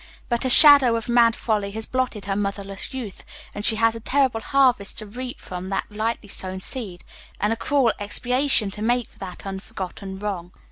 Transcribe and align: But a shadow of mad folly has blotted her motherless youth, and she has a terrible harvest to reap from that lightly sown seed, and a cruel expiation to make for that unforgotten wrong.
But 0.29 0.45
a 0.45 0.49
shadow 0.49 0.95
of 0.95 1.07
mad 1.07 1.35
folly 1.35 1.69
has 1.73 1.85
blotted 1.85 2.25
her 2.25 2.35
motherless 2.35 2.91
youth, 2.91 3.23
and 3.53 3.63
she 3.63 3.75
has 3.75 3.95
a 3.95 3.99
terrible 3.99 4.41
harvest 4.41 4.97
to 4.97 5.05
reap 5.05 5.39
from 5.39 5.69
that 5.69 5.91
lightly 5.91 6.27
sown 6.27 6.59
seed, 6.59 7.03
and 7.39 7.53
a 7.53 7.55
cruel 7.55 7.93
expiation 7.99 8.71
to 8.71 8.81
make 8.81 9.09
for 9.11 9.19
that 9.19 9.45
unforgotten 9.45 10.17
wrong. 10.17 10.53